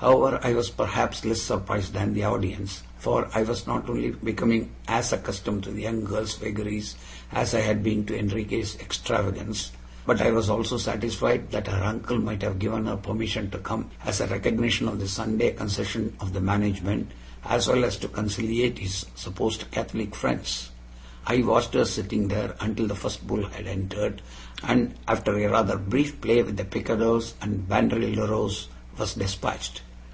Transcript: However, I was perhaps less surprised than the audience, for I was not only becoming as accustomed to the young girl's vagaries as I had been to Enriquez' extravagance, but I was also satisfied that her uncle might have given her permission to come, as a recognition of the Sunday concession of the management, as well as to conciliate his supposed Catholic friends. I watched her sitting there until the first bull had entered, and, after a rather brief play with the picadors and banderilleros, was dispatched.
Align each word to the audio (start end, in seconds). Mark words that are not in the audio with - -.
However, 0.00 0.40
I 0.42 0.54
was 0.54 0.70
perhaps 0.70 1.26
less 1.26 1.42
surprised 1.42 1.92
than 1.92 2.14
the 2.14 2.24
audience, 2.24 2.82
for 2.96 3.28
I 3.34 3.42
was 3.42 3.66
not 3.66 3.86
only 3.86 4.12
becoming 4.12 4.70
as 4.88 5.12
accustomed 5.12 5.64
to 5.64 5.72
the 5.72 5.82
young 5.82 6.04
girl's 6.06 6.36
vagaries 6.36 6.94
as 7.30 7.54
I 7.54 7.60
had 7.60 7.82
been 7.82 8.06
to 8.06 8.16
Enriquez' 8.16 8.76
extravagance, 8.80 9.72
but 10.06 10.22
I 10.22 10.30
was 10.30 10.48
also 10.48 10.78
satisfied 10.78 11.50
that 11.50 11.66
her 11.68 11.84
uncle 11.84 12.18
might 12.18 12.40
have 12.40 12.58
given 12.58 12.86
her 12.86 12.96
permission 12.96 13.50
to 13.50 13.58
come, 13.58 13.90
as 14.02 14.22
a 14.22 14.26
recognition 14.26 14.88
of 14.88 15.00
the 15.00 15.06
Sunday 15.06 15.52
concession 15.52 16.16
of 16.18 16.32
the 16.32 16.40
management, 16.40 17.12
as 17.44 17.68
well 17.68 17.84
as 17.84 17.98
to 17.98 18.08
conciliate 18.08 18.78
his 18.78 19.04
supposed 19.16 19.70
Catholic 19.70 20.14
friends. 20.14 20.70
I 21.26 21.42
watched 21.42 21.74
her 21.74 21.84
sitting 21.84 22.28
there 22.28 22.56
until 22.60 22.86
the 22.86 22.96
first 22.96 23.26
bull 23.26 23.44
had 23.50 23.66
entered, 23.66 24.22
and, 24.62 24.94
after 25.06 25.36
a 25.38 25.50
rather 25.50 25.76
brief 25.76 26.22
play 26.22 26.42
with 26.42 26.56
the 26.56 26.64
picadors 26.64 27.34
and 27.42 27.68
banderilleros, 27.68 28.68
was 28.96 29.12
dispatched. 29.12 29.82